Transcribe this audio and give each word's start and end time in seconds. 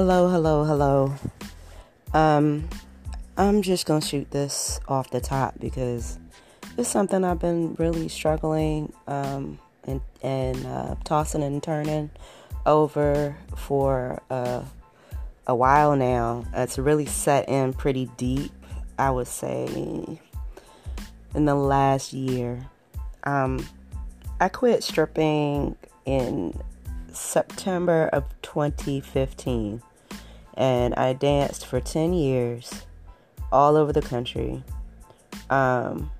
Hello, 0.00 0.28
hello, 0.28 0.62
hello. 0.62 1.12
Um, 2.14 2.68
I'm 3.36 3.62
just 3.62 3.84
gonna 3.84 4.00
shoot 4.00 4.30
this 4.30 4.78
off 4.86 5.10
the 5.10 5.20
top 5.20 5.58
because 5.58 6.20
it's 6.76 6.88
something 6.88 7.24
I've 7.24 7.40
been 7.40 7.74
really 7.80 8.06
struggling 8.06 8.92
um, 9.08 9.58
and 9.82 10.00
and 10.22 10.64
uh, 10.66 10.94
tossing 11.02 11.42
and 11.42 11.60
turning 11.60 12.12
over 12.64 13.36
for 13.56 14.22
uh, 14.30 14.62
a 15.48 15.56
while 15.56 15.96
now. 15.96 16.44
It's 16.54 16.78
really 16.78 17.06
set 17.06 17.48
in 17.48 17.72
pretty 17.72 18.08
deep. 18.16 18.52
I 19.00 19.10
would 19.10 19.26
say 19.26 19.66
in 21.34 21.44
the 21.44 21.56
last 21.56 22.12
year. 22.12 22.64
Um, 23.24 23.66
I 24.38 24.48
quit 24.48 24.84
stripping 24.84 25.74
in 26.06 26.56
September 27.12 28.08
of 28.12 28.26
2015 28.42 29.82
and 30.58 30.92
I 30.96 31.12
danced 31.12 31.64
for 31.66 31.80
10 31.80 32.12
years 32.12 32.84
all 33.52 33.76
over 33.76 33.92
the 33.92 34.02
country. 34.02 34.62
Um, 35.48 36.10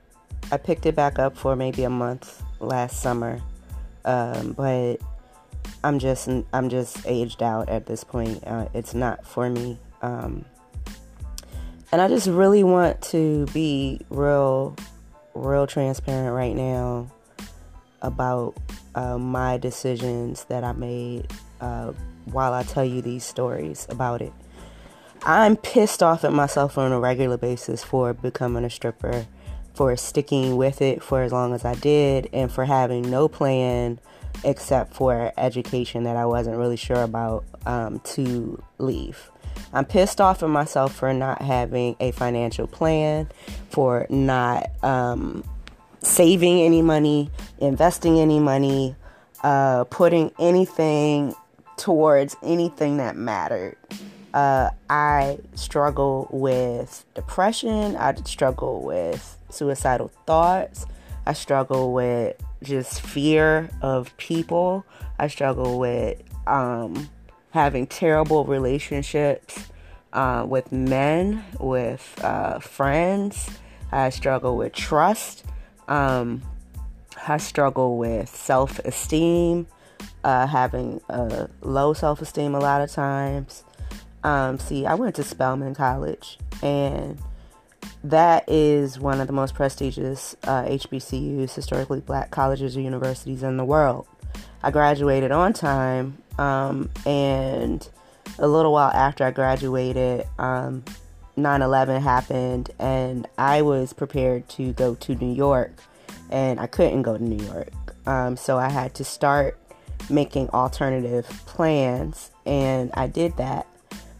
I 0.51 0.56
picked 0.56 0.87
it 0.87 0.95
back 0.95 1.19
up 1.19 1.37
for 1.37 1.56
maybe 1.56 1.83
a 1.83 1.91
month 1.91 2.42
last 2.61 3.02
summer, 3.02 3.41
um, 4.05 4.52
but 4.52 4.97
I'm 5.84 5.98
just 5.98 6.28
I'm 6.52 6.69
just 6.70 7.05
aged 7.05 7.42
out 7.42 7.69
at 7.69 7.87
this 7.87 8.05
point. 8.05 8.42
Uh, 8.47 8.69
it's 8.73 8.95
not 8.95 9.27
for 9.27 9.51
me, 9.51 9.77
um, 10.01 10.45
and 11.92 12.00
I 12.00 12.09
just 12.09 12.28
really 12.28 12.64
want 12.64 13.02
to 13.02 13.45
be 13.47 14.00
real, 14.09 14.77
real 15.34 15.66
transparent 15.66 16.34
right 16.34 16.55
now 16.55 17.11
about 18.00 18.56
uh, 18.95 19.19
my 19.19 19.59
decisions 19.59 20.44
that 20.44 20.62
I 20.64 20.72
made 20.72 21.27
uh, 21.61 21.92
while 22.33 22.53
I 22.53 22.62
tell 22.62 22.84
you 22.84 23.03
these 23.03 23.25
stories 23.25 23.87
about 23.89 24.23
it. 24.23 24.33
I'm 25.23 25.57
pissed 25.57 26.03
off 26.03 26.25
at 26.25 26.33
myself 26.33 26.79
on 26.79 26.93
a 26.93 27.01
regular 27.01 27.37
basis 27.37 27.83
for 27.83 28.15
becoming 28.15 28.65
a 28.65 28.71
stripper, 28.71 29.27
for 29.75 29.97
sticking 29.97 30.56
with 30.56 30.81
it 30.81 31.03
for 31.03 31.23
as 31.23 31.33
long 31.33 31.55
as 31.55 31.65
I 31.65 31.75
did, 31.75 32.29
and 32.33 32.51
for 32.51 32.65
having 32.65 33.11
no 33.11 33.29
plan 33.29 33.99
except 34.45 34.95
for 34.95 35.33
education 35.37 36.05
that 36.05 36.17
I 36.17 36.27
wasn't 36.27 36.56
really 36.56 36.77
sure 36.77 37.03
about 37.03 37.45
um, 37.67 38.01
to 38.01 38.62
leave. 38.79 39.31
I'm 39.73 39.84
pissed 39.84 40.21
off 40.21 40.43
at 40.43 40.49
myself 40.49 40.95
for 40.95 41.12
not 41.12 41.43
having 41.43 41.97
a 42.01 42.12
financial 42.12 42.67
plan, 42.67 43.29
for 43.71 44.06
not 44.09 44.71
um, 44.84 45.45
saving 46.01 46.61
any 46.61 46.83
money, 46.83 47.31
investing 47.59 48.19
any 48.19 48.39
money, 48.39 48.95
uh, 49.43 49.84
putting 49.84 50.31
anything 50.39 51.34
towards 51.79 52.37
anything 52.43 52.98
that 52.98 53.17
mattered. 53.17 53.77
Uh, 54.34 54.71
I 54.91 55.39
struggle 55.55 56.29
with 56.31 57.05
depression. 57.15 57.97
I 57.97 58.15
struggle 58.25 58.83
with 58.83 59.39
suicidal 59.48 60.09
thoughts. 60.27 60.84
I 61.27 61.33
struggle 61.33 61.93
with 61.93 62.37
just 62.62 63.01
fear 63.01 63.71
of 63.81 64.15
people. 64.17 64.84
I 65.19 65.29
struggle 65.29 65.79
with 65.79 66.23
um, 66.47 67.09
having 67.51 67.87
terrible 67.87 68.45
relationships 68.45 69.69
uh, 70.12 70.45
with 70.49 70.73
men, 70.73 71.45
with 71.59 72.19
uh, 72.23 72.59
friends. 72.59 73.51
I 73.93 74.11
struggle 74.11 74.56
with 74.56 74.73
trust. 74.73 75.45
Um, 75.87 76.43
I 77.27 77.39
struggle 77.39 77.99
with 77.99 78.29
self 78.29 78.79
esteem, 78.81 79.67
uh, 80.24 80.46
having 80.46 81.00
a 81.08 81.48
low 81.62 81.92
self 81.92 82.20
esteem 82.22 82.54
a 82.54 82.58
lot 82.58 82.80
of 82.80 82.91
times. 82.91 83.64
Um, 84.25 84.59
see, 84.59 84.84
I 84.84 84.94
went 84.94 85.14
to 85.16 85.22
Spelman 85.22 85.75
College, 85.75 86.38
and 86.62 87.19
that 88.03 88.44
is 88.48 88.98
one 88.98 89.20
of 89.20 89.26
the 89.26 89.32
most 89.32 89.54
prestigious 89.54 90.37
uh, 90.44 90.64
HBCUs, 90.64 91.54
historically 91.54 92.00
black 92.00 92.31
colleges 92.31 92.76
or 92.76 92.81
universities 92.81 93.42
in 93.42 93.56
the 93.56 93.64
world. 93.64 94.06
I 94.62 94.70
graduated 94.70 95.31
on 95.31 95.53
time, 95.53 96.19
um, 96.37 96.91
and 97.06 97.88
a 98.38 98.48
little 98.48 98.72
while 98.72 98.91
after 98.91 99.25
I 99.25 99.31
graduated, 99.31 100.26
um, 100.38 100.84
9 101.37 101.62
11 101.62 102.03
happened, 102.03 102.70
and 102.81 103.28
I 103.38 103.62
was 103.62 103.92
prepared 103.92 104.48
to 104.50 104.72
go 104.72 104.97
to 104.97 105.14
New 105.14 105.32
York 105.32 105.72
and 106.31 106.60
I 106.60 106.66
couldn't 106.66 107.03
go 107.03 107.16
to 107.16 107.22
New 107.22 107.44
York. 107.44 107.72
Um, 108.06 108.37
so 108.37 108.58
I 108.58 108.69
had 108.69 108.94
to 108.94 109.04
start 109.04 109.58
making 110.10 110.48
alternative 110.50 111.26
plans, 111.47 112.31
and 112.47 112.91
I 112.94 113.06
did 113.06 113.36
that. 113.36 113.66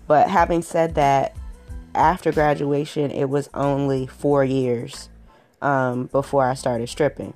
But 0.06 0.28
having 0.28 0.62
said 0.62 0.94
that, 0.97 1.37
after 1.94 2.33
graduation, 2.33 3.11
it 3.11 3.27
was 3.27 3.49
only 3.55 4.06
four 4.06 4.44
years 4.44 5.09
um, 5.61 6.06
before 6.06 6.49
I 6.49 6.55
started 6.55 6.88
stripping. 6.88 7.34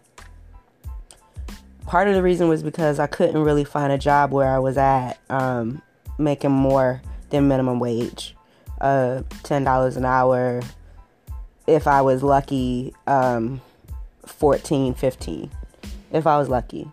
Part 1.86 2.08
of 2.08 2.14
the 2.14 2.22
reason 2.22 2.48
was 2.48 2.62
because 2.62 2.98
I 2.98 3.06
couldn't 3.06 3.42
really 3.42 3.64
find 3.64 3.92
a 3.92 3.98
job 3.98 4.32
where 4.32 4.48
I 4.48 4.58
was 4.58 4.78
at 4.78 5.18
um, 5.28 5.82
making 6.18 6.52
more 6.52 7.02
than 7.30 7.48
minimum 7.48 7.80
wage, 7.80 8.36
uh, 8.80 9.22
ten 9.42 9.64
dollars 9.64 9.96
an 9.96 10.04
hour. 10.04 10.62
If 11.66 11.86
I 11.86 12.02
was 12.02 12.22
lucky, 12.22 12.92
um, 13.06 13.60
14, 14.26 14.94
15, 14.94 15.50
if 16.12 16.26
I 16.26 16.38
was 16.38 16.48
lucky. 16.48 16.90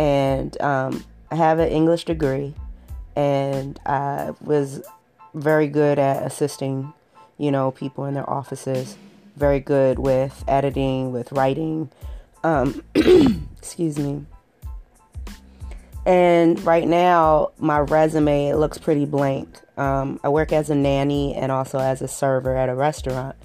And 0.00 0.58
um, 0.62 1.04
I 1.30 1.34
have 1.34 1.58
an 1.58 1.68
English 1.68 2.06
degree, 2.06 2.54
and 3.14 3.78
I 3.84 4.32
was 4.40 4.80
very 5.34 5.68
good 5.68 5.98
at 5.98 6.22
assisting, 6.22 6.94
you 7.36 7.50
know, 7.50 7.70
people 7.70 8.06
in 8.06 8.14
their 8.14 8.28
offices. 8.28 8.96
Very 9.36 9.60
good 9.60 9.98
with 9.98 10.42
editing, 10.48 11.12
with 11.12 11.30
writing. 11.32 11.90
Um, 12.42 12.82
excuse 12.94 13.98
me. 13.98 14.24
And 16.06 16.58
right 16.64 16.88
now, 16.88 17.50
my 17.58 17.80
resume 17.80 18.48
it 18.48 18.56
looks 18.56 18.78
pretty 18.78 19.04
blank. 19.04 19.60
Um, 19.76 20.18
I 20.24 20.30
work 20.30 20.50
as 20.50 20.70
a 20.70 20.74
nanny 20.74 21.34
and 21.34 21.52
also 21.52 21.78
as 21.78 22.00
a 22.00 22.08
server 22.08 22.56
at 22.56 22.70
a 22.70 22.74
restaurant. 22.74 23.36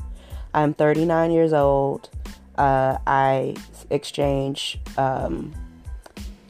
I'm 0.53 0.73
39 0.73 1.31
years 1.31 1.51
old. 1.51 2.09
Uh, 2.57 2.97
I 3.05 3.57
exchange 3.89 4.79
um, 4.97 5.53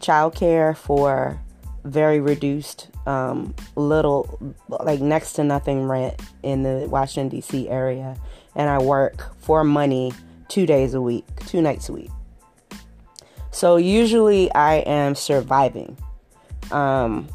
childcare 0.06 0.76
for 0.76 1.40
very 1.84 2.20
reduced, 2.20 2.90
um, 3.06 3.54
little, 3.76 4.56
like 4.68 5.00
next 5.00 5.34
to 5.34 5.44
nothing 5.44 5.88
rent 5.88 6.20
in 6.44 6.64
the 6.64 6.88
Washington, 6.90 7.30
D.C. 7.30 7.70
area. 7.70 8.18
And 8.56 8.70
I 8.70 8.80
work 8.80 9.36
for 9.40 9.64
money 9.64 10.14
two 10.48 10.66
days 10.66 10.94
a 10.94 11.02
week, 11.02 11.26
two 11.48 11.62
nights 11.62 11.90
a 11.90 11.94
week. 11.94 12.12
So 13.52 13.78
usually 13.78 14.52
I 14.54 14.76
am 14.78 15.16
surviving. 15.16 15.98
Um, 16.72 17.28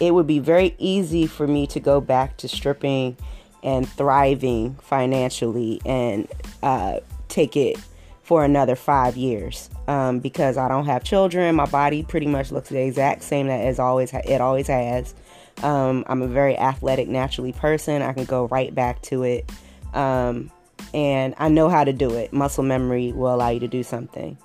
it 0.00 0.12
would 0.12 0.26
be 0.26 0.40
very 0.40 0.74
easy 0.78 1.26
for 1.26 1.46
me 1.46 1.66
to 1.68 1.80
go 1.80 2.00
back 2.00 2.36
to 2.38 2.48
stripping 2.48 3.16
and 3.62 3.88
thriving 3.88 4.74
financially 4.76 5.80
and 5.84 6.28
uh, 6.62 7.00
take 7.28 7.56
it 7.56 7.76
for 8.24 8.42
another 8.42 8.74
five 8.74 9.16
years 9.16 9.68
um, 9.86 10.18
because 10.18 10.56
I 10.56 10.66
don't 10.66 10.86
have 10.86 11.04
children. 11.04 11.54
My 11.54 11.66
body 11.66 12.02
pretty 12.02 12.26
much 12.26 12.50
looks 12.50 12.70
the 12.70 12.80
exact 12.80 13.22
same 13.22 13.46
that 13.48 13.64
as 13.66 13.78
always 13.78 14.12
it 14.12 14.40
always 14.40 14.66
has. 14.66 15.14
Um, 15.62 16.04
I'm 16.08 16.22
a 16.22 16.26
very 16.26 16.58
athletic, 16.58 17.06
naturally 17.06 17.52
person. 17.52 18.02
I 18.02 18.12
can 18.12 18.24
go 18.24 18.46
right 18.46 18.74
back 18.74 19.02
to 19.02 19.22
it, 19.22 19.48
um, 19.92 20.50
and 20.92 21.34
I 21.38 21.48
know 21.48 21.68
how 21.68 21.84
to 21.84 21.92
do 21.92 22.14
it. 22.14 22.32
Muscle 22.32 22.64
memory 22.64 23.12
will 23.12 23.32
allow 23.32 23.50
you 23.50 23.60
to 23.60 23.68
do 23.68 23.82
something. 23.82 24.36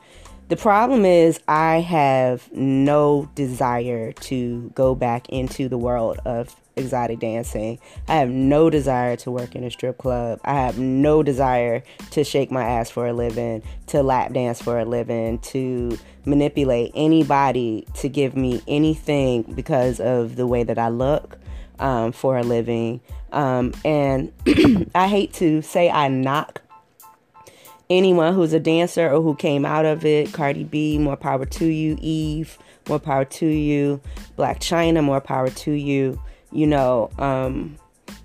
The 0.50 0.58
problem 0.58 1.06
is, 1.06 1.40
I 1.48 1.82
have 1.82 2.52
no 2.52 3.30
desire 3.36 4.14
to 4.14 4.72
go 4.74 4.96
back 4.96 5.30
into 5.30 5.70
the 5.70 5.78
world 5.78 6.18
of 6.26 6.56
exotic 6.76 7.20
dancing. 7.20 7.78
I 8.08 8.16
have 8.16 8.30
no 8.32 8.72
desire 8.72 9.16
to 9.18 9.30
work 9.30 9.56
in 9.56 9.64
a 9.64 9.70
strip 9.70 10.00
club. 10.00 10.40
I 10.44 10.56
have 10.56 10.80
no 10.80 11.22
desire 11.22 11.84
to 12.10 12.24
shake 12.24 12.50
my 12.50 12.64
ass 12.64 12.90
for 12.90 13.06
a 13.06 13.14
living, 13.14 13.62
to 13.88 14.02
lap 14.02 14.34
dance 14.34 14.60
for 14.60 14.80
a 14.80 14.86
living, 14.86 15.38
to 15.40 16.00
manipulate 16.26 16.94
anybody 16.96 17.86
to 17.98 18.10
give 18.10 18.36
me 18.36 18.64
anything 18.68 19.44
because 19.44 20.00
of 20.00 20.36
the 20.36 20.48
way 20.48 20.64
that 20.64 20.80
I 20.80 20.88
look 20.88 21.38
um, 21.78 22.12
for 22.12 22.40
a 22.40 22.44
living. 22.44 23.02
Um, 23.32 23.72
and 23.86 24.34
I 24.96 25.08
hate 25.08 25.32
to 25.34 25.62
say 25.62 25.92
I 25.92 26.08
knock 26.08 26.64
anyone 27.90 28.34
who's 28.34 28.54
a 28.54 28.60
dancer 28.60 29.10
or 29.10 29.22
who 29.22 29.36
came 29.36 29.66
out 29.66 29.86
of 29.86 30.06
it, 30.06 30.32
Cardi 30.32 30.64
B, 30.64 30.98
more 30.98 31.18
power 31.18 31.46
to 31.46 31.66
you. 31.66 31.98
Eve, 32.00 32.58
more 32.88 33.00
power 33.00 33.26
to 33.26 33.46
you. 33.46 34.00
Blac 34.38 34.60
Chyna, 34.60 35.04
more 35.04 35.22
power 35.22 35.50
to 35.50 35.72
you. 35.72 36.22
You 36.52 36.68
know, 36.68 37.10
um, 37.18 37.78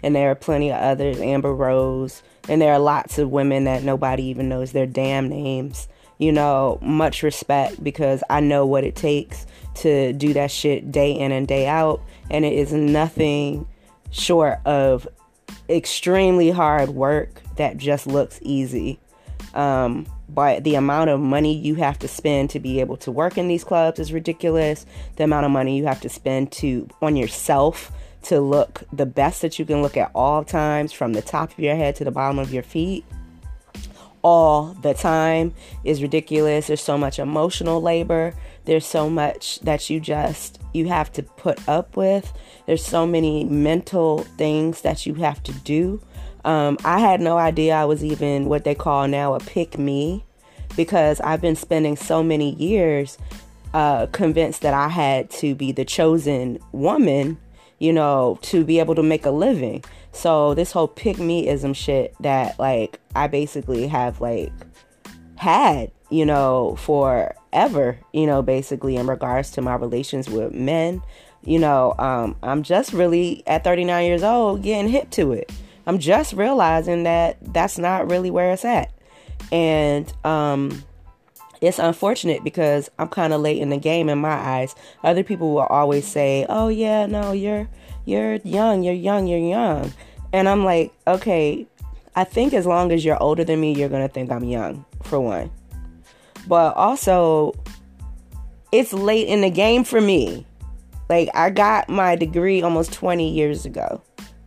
and 0.03 0.15
there 0.15 0.31
are 0.31 0.35
plenty 0.35 0.71
of 0.71 0.77
others, 0.77 1.21
Amber 1.21 1.55
Rose, 1.55 2.23
and 2.49 2.61
there 2.61 2.73
are 2.73 2.79
lots 2.79 3.19
of 3.19 3.31
women 3.31 3.65
that 3.65 3.83
nobody 3.83 4.25
even 4.25 4.49
knows 4.49 4.73
their 4.73 4.87
damn 4.87 5.29
names. 5.29 5.89
You 6.19 6.33
know, 6.33 6.79
much 6.81 7.23
respect 7.23 7.83
because 7.83 8.23
I 8.31 8.41
know 8.41 8.67
what 8.67 8.85
it 8.85 8.95
takes 8.95 9.47
to 9.77 10.13
do 10.13 10.33
that 10.35 10.51
shit 10.51 10.93
day 10.93 11.13
in 11.13 11.33
and 11.33 11.49
day 11.49 11.67
out, 11.67 12.03
and 12.31 12.45
it 12.45 12.53
is 12.53 12.73
nothing 12.73 13.67
short 14.11 14.61
of 14.65 15.09
extremely 15.69 16.51
hard 16.51 16.91
work 16.91 17.43
that 17.57 17.77
just 17.77 18.07
looks 18.07 18.39
easy. 18.43 19.01
Um, 19.55 20.07
but 20.29 20.65
the 20.65 20.75
amount 20.75 21.11
of 21.11 21.21
money 21.21 21.55
you 21.55 21.77
have 21.77 21.99
to 22.01 22.09
spend 22.09 22.51
to 22.51 22.61
be 22.61 22.81
able 22.81 22.97
to 22.99 23.13
work 23.13 23.39
in 23.39 23.49
these 23.49 23.65
clubs 23.65 24.01
is 24.01 24.13
ridiculous. 24.13 24.85
The 25.17 25.25
amount 25.25 25.47
of 25.47 25.53
money 25.53 25.77
you 25.77 25.87
have 25.87 26.01
to 26.03 26.09
spend 26.09 26.53
to 26.53 26.89
on 27.01 27.17
yourself 27.17 27.93
to 28.25 28.41
look 28.41 28.83
the 28.93 29.07
best 29.07 29.43
that 29.43 29.59
you 29.59 29.65
can 29.65 29.83
look 29.83 29.97
at 29.97 30.11
all 30.15 30.45
times 30.45 30.93
from 30.93 31.13
the 31.13 31.23
top 31.23 31.53
of 31.53 31.59
your 31.59 31.77
head 31.77 31.95
to 31.97 32.05
the 32.05 32.11
bottom 32.11 32.39
of 32.39 32.53
your 32.53 32.63
feet 32.63 33.05
all 34.25 34.75
the 34.81 34.95
time 34.95 35.55
is 35.85 36.03
ridiculous. 36.03 36.67
There's 36.67 36.81
so 36.81 36.97
much 36.97 37.19
emotional 37.19 37.81
labor. 37.81 38.35
There's 38.65 38.87
so 38.87 39.11
much 39.11 39.61
that 39.61 39.91
you 39.91 40.01
just 40.01 40.59
you 40.73 40.89
have 40.89 41.13
to 41.13 41.23
put 41.23 41.69
up 41.69 41.97
with. 41.97 42.33
There's 42.67 42.85
so 42.85 43.07
many 43.07 43.45
mental 43.45 44.21
things 44.39 44.81
that 44.81 45.05
you 45.05 45.15
have 45.15 45.43
to 45.45 45.53
do. 45.53 46.01
Um, 46.45 46.77
I 46.85 46.99
had 46.99 47.21
no 47.21 47.39
idea 47.39 47.75
I 47.75 47.85
was 47.85 48.05
even 48.05 48.47
what 48.47 48.65
they 48.65 48.75
call 48.75 49.09
now 49.09 49.35
a 49.35 49.41
pick 49.41 49.79
me 49.79 50.25
because 50.77 51.21
I've 51.21 51.41
been 51.41 51.57
spending 51.57 51.97
so 51.97 52.23
many 52.23 52.55
years 52.55 53.19
uh, 53.73 54.07
convinced 54.07 54.63
that 54.63 54.75
I 54.75 54.89
had 54.89 55.31
to 55.31 55.55
be 55.55 55.73
the 55.73 55.85
chosen 55.85 56.59
woman, 56.73 57.39
you 57.79 57.93
know, 57.93 58.39
to 58.43 58.65
be 58.65 58.79
able 58.79 58.95
to 58.95 59.03
make 59.03 59.27
a 59.27 59.31
living. 59.31 59.85
So 60.13 60.55
this 60.55 60.71
whole 60.71 60.89
pick 60.89 61.17
meism 61.17 61.75
shit 61.75 62.15
that 62.21 62.59
like 62.59 63.01
I 63.17 63.27
basically 63.27 63.89
have 63.89 64.21
like 64.21 64.53
had, 65.37 65.91
you 66.11 66.25
know, 66.25 66.77
forever, 66.77 67.99
you 68.13 68.27
know, 68.27 68.43
basically 68.43 68.97
in 68.97 69.07
regards 69.07 69.51
to 69.53 69.63
my 69.63 69.75
relations 69.75 70.31
with 70.31 70.53
men. 70.53 71.03
You 71.43 71.59
know, 71.59 71.95
um, 71.99 72.37
I'm 72.43 72.63
just 72.63 72.93
really 72.93 73.43
at 73.47 73.65
39 73.65 74.07
years 74.07 74.23
old 74.23 74.63
getting 74.63 74.89
hip 74.89 75.11
to 75.11 75.33
it. 75.33 75.53
I'm 75.87 75.99
just 75.99 76.33
realizing 76.33 77.05
that 77.05 77.37
that's 77.53 77.79
not 77.79 78.11
really 78.11 78.31
where 78.31 78.53
it's 78.53 78.65
at. 78.65 78.93
And 79.53 80.13
um, 80.25 80.85
it's 81.61 81.79
unfortunate 81.79 82.43
because 82.43 82.91
I'm 82.99 83.09
kind 83.09 83.33
of 83.33 83.41
late 83.41 83.61
in 83.61 83.71
the 83.71 83.77
game 83.77 84.09
in 84.09 84.19
my 84.19 84.33
eyes. 84.33 84.75
Other 85.03 85.23
people 85.23 85.55
will 85.55 85.63
always 85.63 86.07
say, 86.07 86.47
"Oh 86.49 86.69
yeah, 86.69 87.07
no, 87.07 87.33
you're 87.33 87.69
you're 88.05 88.37
young, 88.37 88.83
you're 88.83 88.95
young, 88.95 89.27
you're 89.27 89.39
young. 89.39 89.93
And 90.33 90.49
I'm 90.49 90.65
like, 90.65 90.93
okay, 91.07 91.67
I 92.15 92.25
think 92.25 92.53
as 92.53 92.67
long 92.67 92.93
as 92.93 93.05
you're 93.05 93.21
older 93.23 93.45
than 93.45 93.61
me, 93.61 93.75
you're 93.75 93.89
going 93.89 94.07
to 94.07 94.13
think 94.13 94.31
I'm 94.31 94.45
young, 94.45 94.85
for 95.03 95.21
one. 95.21 95.51
But 96.47 96.75
also, 96.77 97.55
it's 98.73 98.93
late 98.93 99.29
in 99.29 99.41
the 99.41 99.51
game 99.51 99.85
for 99.85 100.01
me. 100.01 100.47
Like, 101.09 101.29
I 101.35 101.51
got 101.51 101.89
my 101.89 102.17
degree 102.17 102.63
almost 102.63 102.93
20 102.93 103.33
years 103.33 103.65
ago. 103.65 104.03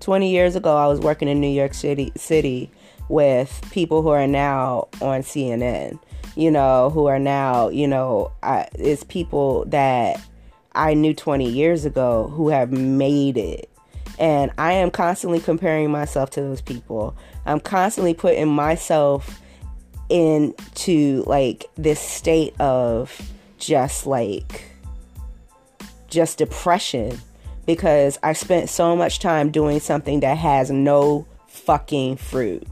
20 0.07 0.31
years 0.31 0.55
ago, 0.55 0.77
I 0.77 0.87
was 0.87 1.01
working 1.01 1.27
in 1.27 1.41
New 1.41 1.49
York 1.49 1.73
City, 1.73 2.13
City 2.15 2.71
with 3.09 3.61
people 3.71 4.01
who 4.01 4.07
are 4.07 4.25
now 4.25 4.87
on 5.01 5.19
CNN, 5.19 5.99
you 6.37 6.49
know, 6.49 6.89
who 6.91 7.07
are 7.07 7.19
now, 7.19 7.67
you 7.67 7.89
know, 7.89 8.31
I, 8.41 8.69
it's 8.75 9.03
people 9.03 9.65
that 9.65 10.21
I 10.73 10.93
knew 10.93 11.13
20 11.13 11.51
years 11.51 11.83
ago 11.83 12.29
who 12.29 12.47
have 12.47 12.71
made 12.71 13.35
it. 13.35 13.69
And 14.17 14.49
I 14.57 14.71
am 14.71 14.91
constantly 14.91 15.41
comparing 15.41 15.91
myself 15.91 16.29
to 16.31 16.41
those 16.41 16.61
people. 16.61 17.13
I'm 17.45 17.59
constantly 17.59 18.13
putting 18.13 18.47
myself 18.47 19.41
into 20.07 21.23
like 21.27 21.65
this 21.75 21.99
state 21.99 22.57
of 22.61 23.29
just 23.57 24.07
like 24.07 24.71
just 26.07 26.37
depression 26.37 27.19
because 27.67 28.17
I 28.23 28.33
spent 28.33 28.69
so 28.69 28.95
much 28.95 29.19
time 29.19 29.51
doing 29.51 29.79
something 29.79 30.21
that 30.21 30.37
has 30.37 30.71
no 30.71 31.27
fucking 31.47 32.17
fruit. 32.17 32.65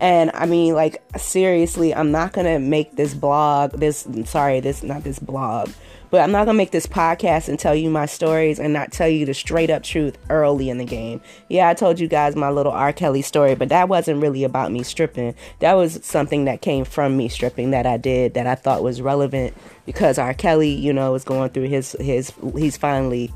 And 0.00 0.30
I 0.34 0.46
mean, 0.46 0.74
like, 0.74 1.02
seriously, 1.16 1.94
I'm 1.94 2.10
not 2.10 2.32
gonna 2.32 2.58
make 2.58 2.96
this 2.96 3.14
blog, 3.14 3.72
this, 3.72 4.06
sorry, 4.24 4.60
this, 4.60 4.82
not 4.82 5.02
this 5.02 5.18
blog, 5.18 5.70
but 6.10 6.20
I'm 6.20 6.30
not 6.30 6.46
gonna 6.46 6.56
make 6.56 6.70
this 6.70 6.86
podcast 6.86 7.48
and 7.48 7.58
tell 7.58 7.74
you 7.74 7.90
my 7.90 8.06
stories 8.06 8.60
and 8.60 8.72
not 8.72 8.92
tell 8.92 9.08
you 9.08 9.26
the 9.26 9.34
straight 9.34 9.70
up 9.70 9.82
truth 9.82 10.16
early 10.30 10.70
in 10.70 10.78
the 10.78 10.84
game. 10.84 11.20
Yeah, 11.48 11.68
I 11.68 11.74
told 11.74 11.98
you 11.98 12.06
guys 12.06 12.36
my 12.36 12.48
little 12.48 12.72
R. 12.72 12.92
Kelly 12.92 13.22
story, 13.22 13.56
but 13.56 13.70
that 13.70 13.88
wasn't 13.88 14.22
really 14.22 14.44
about 14.44 14.70
me 14.70 14.84
stripping. 14.84 15.34
That 15.58 15.74
was 15.74 15.98
something 16.04 16.44
that 16.44 16.62
came 16.62 16.84
from 16.84 17.16
me 17.16 17.28
stripping 17.28 17.72
that 17.72 17.84
I 17.84 17.96
did 17.96 18.34
that 18.34 18.46
I 18.46 18.54
thought 18.54 18.84
was 18.84 19.02
relevant 19.02 19.54
because 19.84 20.16
R. 20.16 20.32
Kelly, 20.32 20.70
you 20.70 20.92
know, 20.92 21.14
is 21.14 21.24
going 21.24 21.50
through 21.50 21.68
his 21.68 21.96
his 21.98 22.32
he's 22.54 22.76
finally 22.76 23.32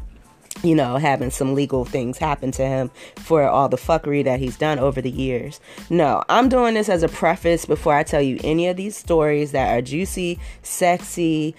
you 0.62 0.75
know, 0.75 0.97
having 0.97 1.31
some 1.31 1.55
legal 1.55 1.85
things 1.85 2.19
happen 2.19 2.53
to 2.53 2.64
him 2.64 2.91
for 3.17 3.44
all 3.44 3.69
the 3.69 3.76
fuckery 3.76 4.25
that 4.25 4.38
he's 4.38 4.56
done 4.56 4.79
over 4.79 5.00
the 5.00 5.11
years. 5.11 5.61
No, 5.91 6.23
I'm 6.29 6.49
doing 6.49 6.75
this 6.75 6.88
as 6.88 7.03
a 7.03 7.09
preface 7.09 7.64
before 7.64 7.94
I 7.94 8.03
tell 8.03 8.23
you 8.23 8.38
any 8.44 8.69
of 8.69 8.76
these 8.76 8.97
stories 8.97 9.53
that 9.53 9.76
are 9.76 9.82
juicy, 9.82 10.38
sexy, 10.62 11.55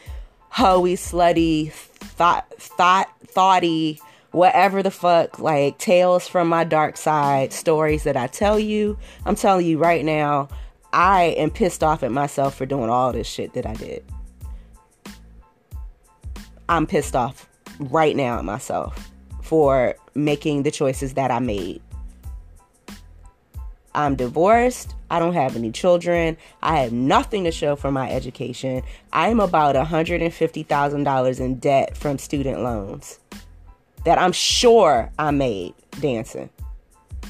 hoey, 0.50 0.95
slutty, 0.95 1.71
thought, 1.71 2.51
thought, 2.57 3.09
thoughty, 3.27 4.00
whatever 4.31 4.81
the 4.81 4.91
fuck, 4.91 5.38
like 5.39 5.77
tales 5.77 6.27
from 6.27 6.47
my 6.47 6.63
dark 6.63 6.95
side, 6.95 7.51
stories 7.51 8.03
that 8.03 8.15
I 8.15 8.27
tell 8.27 8.57
you. 8.57 8.97
I'm 9.25 9.35
telling 9.35 9.65
you 9.65 9.77
right 9.77 10.05
now, 10.05 10.47
I 10.94 11.35
am 11.38 11.50
pissed 11.50 11.83
off 11.83 12.03
at 12.03 12.11
myself 12.11 12.55
for 12.55 12.65
doing 12.65 12.89
all 12.89 13.11
this 13.11 13.27
shit 13.27 13.53
that 13.53 13.65
I 13.65 13.73
did. 13.73 14.03
I'm 16.69 16.88
pissed 16.88 17.15
off 17.15 17.50
right 17.79 18.15
now 18.15 18.39
at 18.39 18.45
myself 18.45 19.11
for 19.41 19.95
making 20.15 20.63
the 20.63 20.71
choices 20.71 21.13
that 21.15 21.31
I 21.31 21.39
made. 21.39 21.81
I'm 23.95 24.15
divorced. 24.15 24.95
I 25.11 25.19
don't 25.19 25.33
have 25.33 25.55
any 25.55 25.71
children. 25.71 26.37
I 26.63 26.79
have 26.79 26.91
nothing 26.91 27.43
to 27.43 27.51
show 27.51 27.75
for 27.75 27.91
my 27.91 28.09
education. 28.09 28.81
I'm 29.11 29.39
about 29.39 29.75
$150,000 29.75 31.39
in 31.39 31.55
debt 31.59 31.95
from 31.95 32.17
student 32.17 32.61
loans 32.61 33.19
that 34.05 34.17
I'm 34.17 34.31
sure 34.31 35.11
I 35.19 35.31
made 35.31 35.73
dancing 35.99 36.49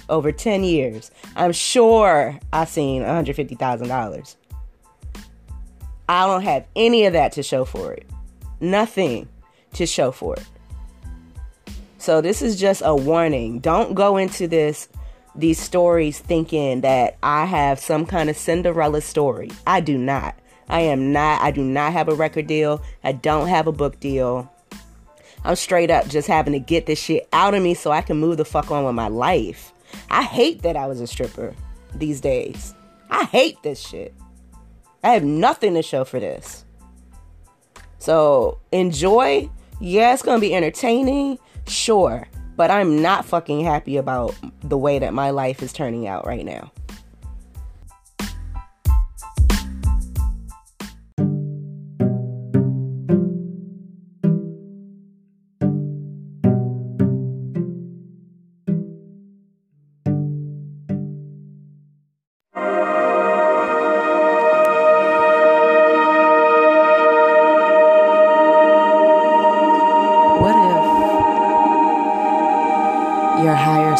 over 0.09 0.31
10 0.31 0.63
years. 0.63 1.11
I'm 1.35 1.51
sure 1.51 2.39
I 2.51 2.65
seen 2.65 3.01
$150,000. 3.03 4.35
I 6.09 6.27
don't 6.27 6.41
have 6.43 6.65
any 6.75 7.05
of 7.05 7.13
that 7.13 7.33
to 7.33 7.43
show 7.43 7.65
for 7.65 7.93
it. 7.93 8.09
Nothing 8.59 9.27
to 9.73 9.85
show 9.85 10.11
for 10.11 10.35
it. 10.35 10.45
So 11.97 12.21
this 12.21 12.41
is 12.41 12.59
just 12.59 12.81
a 12.83 12.95
warning. 12.95 13.59
Don't 13.59 13.93
go 13.93 14.17
into 14.17 14.47
this 14.47 14.89
these 15.35 15.59
stories 15.59 16.19
thinking 16.19 16.81
that 16.81 17.17
I 17.23 17.45
have 17.45 17.79
some 17.79 18.05
kind 18.05 18.29
of 18.29 18.37
Cinderella 18.37 19.01
story. 19.01 19.49
I 19.65 19.81
do 19.81 19.97
not. 19.97 20.35
I 20.69 20.81
am 20.81 21.11
not. 21.11 21.41
I 21.41 21.51
do 21.51 21.63
not 21.63 21.93
have 21.93 22.07
a 22.07 22.15
record 22.15 22.47
deal. 22.47 22.81
I 23.03 23.13
don't 23.13 23.47
have 23.47 23.67
a 23.67 23.71
book 23.71 23.99
deal. 23.99 24.51
I'm 25.43 25.55
straight 25.55 25.89
up 25.89 26.07
just 26.07 26.27
having 26.27 26.53
to 26.53 26.59
get 26.59 26.85
this 26.85 26.99
shit 26.99 27.27
out 27.33 27.53
of 27.53 27.61
me 27.61 27.73
so 27.73 27.91
I 27.91 28.01
can 28.01 28.17
move 28.17 28.37
the 28.37 28.45
fuck 28.45 28.71
on 28.71 28.85
with 28.85 28.95
my 28.95 29.07
life. 29.07 29.73
I 30.09 30.23
hate 30.23 30.61
that 30.61 30.75
I 30.75 30.87
was 30.87 31.01
a 31.01 31.07
stripper 31.07 31.53
these 31.93 32.21
days. 32.21 32.73
I 33.09 33.25
hate 33.25 33.61
this 33.63 33.79
shit. 33.79 34.13
I 35.03 35.09
have 35.09 35.23
nothing 35.23 35.73
to 35.73 35.81
show 35.81 36.05
for 36.05 36.19
this. 36.19 36.63
So 37.99 38.59
enjoy. 38.71 39.49
Yeah, 39.83 40.13
it's 40.13 40.21
gonna 40.21 40.39
be 40.39 40.55
entertaining. 40.55 41.37
Sure. 41.67 42.25
But 42.55 42.71
I'm 42.71 43.01
not 43.01 43.25
fucking 43.25 43.65
happy 43.65 43.97
about 43.97 44.33
the 44.63 44.77
way 44.77 44.97
that 44.97 45.13
my 45.13 45.31
life 45.31 45.61
is 45.61 45.73
turning 45.73 46.07
out 46.07 46.25
right 46.25 46.45
now. 46.45 46.71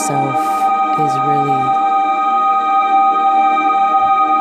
Self 0.08 0.36
is 1.00 1.14
really 1.30 1.64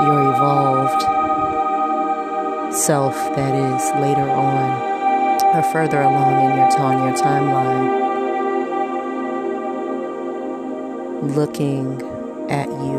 your 0.03 0.21
evolved 0.35 1.03
self 2.75 3.15
that 3.37 3.55
is 3.55 3.83
later 4.03 4.29
on 4.29 4.73
or 5.55 5.63
further 5.71 6.01
along 6.01 6.51
in 6.51 6.57
your 6.57 6.67
on 6.81 7.07
your 7.07 7.17
timeline 7.17 7.87
looking 11.37 12.03
at 12.51 12.67
you 12.67 12.99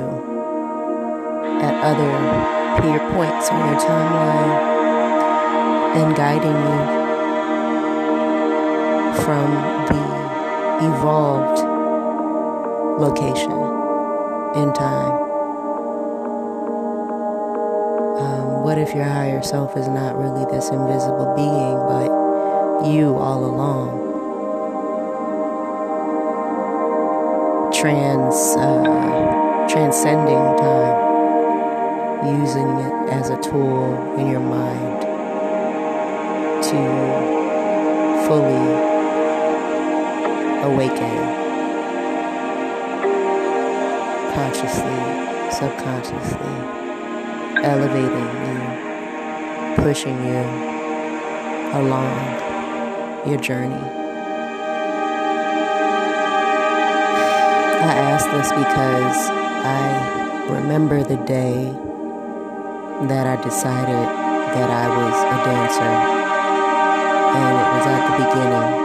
at 1.59 1.73
other 1.83 2.13
peer 2.81 2.99
points 3.11 3.49
on 3.49 3.59
your 3.67 3.79
timeline 3.81 4.53
and 5.97 6.15
guiding 6.15 6.59
you 6.71 6.81
from 9.21 9.51
the 9.89 10.01
evolved 10.87 11.72
location 12.99 13.51
in 14.55 14.71
time? 14.73 15.13
Um, 18.21 18.63
what 18.63 18.77
if 18.77 18.93
your 18.93 19.03
higher 19.03 19.41
self 19.41 19.75
is 19.75 19.87
not 19.87 20.15
really 20.17 20.45
this 20.51 20.69
invisible 20.69 21.33
being, 21.35 21.75
but 21.89 22.87
you 22.87 23.15
all 23.15 23.45
along? 23.45 24.01
Trans, 27.73 28.35
uh, 28.57 29.67
transcending 29.67 30.57
time, 30.57 32.39
using 32.39 32.69
it 32.79 33.09
as 33.13 33.29
a 33.29 33.41
tool 33.41 34.15
in 34.17 34.29
your 34.29 34.39
mind 34.39 35.01
to 36.63 36.79
fully 38.27 38.93
awaken 40.63 41.42
consciously, 44.33 44.99
subconsciously, 45.51 46.55
elevating 47.63 48.29
you, 48.45 48.57
pushing 49.83 50.17
you 50.25 50.43
along 51.77 52.13
your 53.27 53.39
journey. 53.39 54.03
I 57.83 57.93
ask 57.95 58.25
this 58.31 58.49
because 58.51 59.29
I 59.29 60.49
remember 60.49 61.03
the 61.03 61.17
day 61.25 61.71
that 63.07 63.27
I 63.27 63.35
decided 63.43 64.07
that 64.55 64.69
I 64.69 64.87
was 64.87 65.15
a 65.23 65.37
dancer 65.45 66.23
and 67.35 67.53
it 67.59 67.67
was 67.73 67.85
at 67.85 68.01
the 68.07 68.15
beginning 68.23 68.83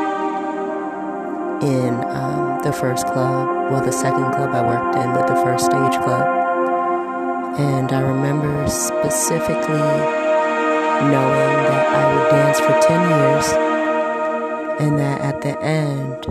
in 1.62 1.98
the 2.69 2.75
first 2.75 3.07
club, 3.07 3.73
well, 3.73 3.83
the 3.83 3.91
second 3.91 4.31
club 4.33 4.51
I 4.51 4.61
worked 4.61 4.95
in, 4.97 5.15
but 5.15 5.27
the 5.27 5.37
first 5.37 5.65
stage 5.65 5.97
club. 6.05 7.57
And 7.59 7.91
I 7.91 8.01
remember 8.01 8.69
specifically 8.69 9.79
knowing 11.09 11.55
that 11.65 11.87
I 11.97 12.03
would 12.13 12.29
dance 12.29 12.61
for 12.61 12.79
10 12.87 13.09
years 13.09 13.47
and 14.83 14.99
that 14.99 15.23
at 15.23 15.41
the 15.41 15.59
end, 15.63 16.27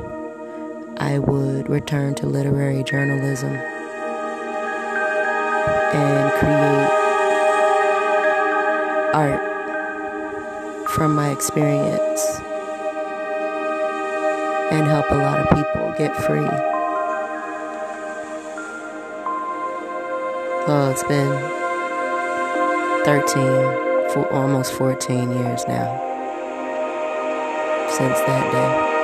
I 0.99 1.17
would 1.17 1.69
return 1.69 2.13
to 2.15 2.27
literary 2.27 2.83
journalism 2.83 3.55
and 5.95 6.31
create 6.33 6.91
art 9.15 9.41
from 10.91 11.15
my 11.15 11.31
experience 11.31 12.46
and 14.71 14.85
help 14.87 15.09
a 15.11 15.15
lot 15.15 15.39
of 15.39 15.49
people 15.55 15.93
get 15.97 16.15
free. 16.15 16.49
Well, 20.67 20.91
it's 20.91 21.03
been 21.03 21.31
13, 23.05 24.11
for 24.11 24.27
almost 24.31 24.73
14 24.73 25.31
years 25.31 25.65
now 25.67 26.03
since 27.89 28.19
that 28.19 28.51
day. 28.51 28.96